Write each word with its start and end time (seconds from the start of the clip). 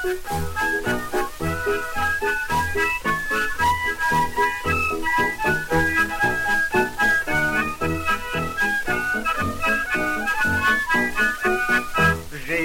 J'ai 0.00 0.10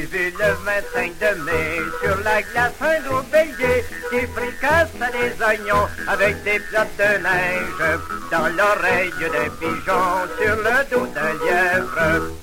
vu 0.02 0.32
le 0.32 0.54
25 0.64 1.18
de 1.18 1.42
mai 1.42 1.82
sur 2.04 2.18
la 2.24 2.42
glace 2.44 2.72
un 2.82 3.24
bélier 3.32 3.84
qui 4.12 4.28
fricasse 4.28 4.90
des 5.12 5.44
oignons 5.44 5.88
avec 6.08 6.44
des 6.44 6.60
plates 6.60 6.96
de 6.98 7.18
neige 7.18 8.00
dans 8.32 8.48
l'oreille 8.50 9.12
des 9.20 9.50
pigeons 9.60 10.28
sur 10.40 10.56
le 10.56 10.90
dos 10.92 11.08
d'un 11.08 11.34
lièvre. 11.44 12.43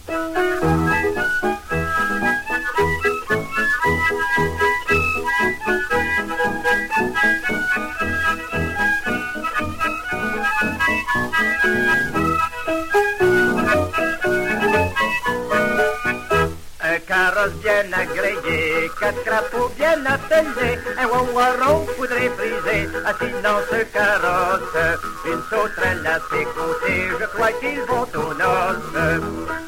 Un 16.82 16.98
carrosse 17.06 17.52
bien 17.62 17.92
agréé, 17.92 18.90
quatre 18.98 19.22
crapauds 19.24 19.70
bien 19.76 20.04
attelés, 20.06 20.78
un 20.98 21.06
wawaron 21.06 21.86
poudré 21.96 22.30
frisé, 22.36 22.88
assis 23.04 23.34
dans 23.42 23.60
ce 23.70 23.84
carrosse. 23.92 24.98
Une 25.24 25.42
sauterelle 25.50 26.06
à 26.06 26.18
ses 26.30 26.44
côtés, 26.44 27.08
je 27.20 27.26
crois 27.26 27.52
qu'ils 27.60 27.80
vont 27.82 28.08
aux 28.14 28.34
noces. 28.34 29.59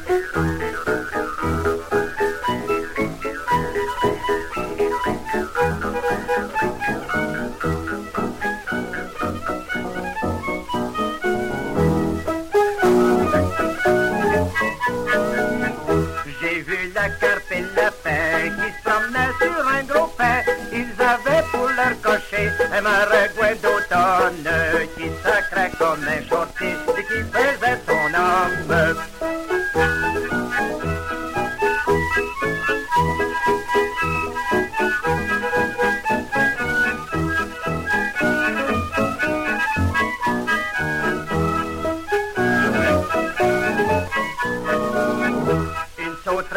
La 17.03 17.09
carpe 17.09 17.51
le 17.51 17.75
lapin 17.75 18.49
qui 18.57 18.69
se 18.71 18.89
promenaient 18.89 19.35
sur 19.41 19.67
un 19.67 19.83
gros 19.83 20.07
pain. 20.17 20.39
Ils 20.71 20.95
avaient 21.01 21.45
pour 21.51 21.67
leur 21.67 21.95
cocher 22.01 22.49
un 22.71 22.81
maringouin 22.81 23.55
d'automne 23.61 24.49
qui 24.95 25.11
sacrait 25.23 25.71
comme 25.77 26.03
un 26.03 26.21
shortiste 26.29 26.87
et 26.97 27.03
qui 27.09 27.19
faisait 27.33 27.79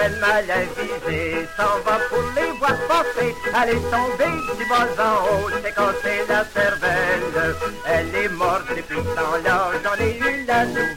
Sauterelle 0.06 0.20
mal 0.20 0.50
avisée 0.50 1.48
s'en 1.56 1.80
va 1.84 1.98
pour 2.08 2.22
les 2.34 2.50
voir 2.58 2.76
passer. 2.88 3.34
Elle 3.54 3.70
est 3.70 3.90
tombée 3.90 4.56
du 4.56 4.64
bas 4.68 4.88
en 5.02 5.24
haut, 5.24 5.50
s'est 5.50 5.72
cassé 5.72 6.24
la 6.28 6.44
cervelle. 6.44 7.56
Elle 7.86 8.14
est 8.14 8.28
morte 8.28 8.68
depuis 8.68 8.96
ce 8.96 9.14
temps-là, 9.14 9.70
j'en 9.82 10.04
ai 10.04 10.18
eu 10.18 10.44
la 10.46 10.64
nouvelle. 10.66 10.95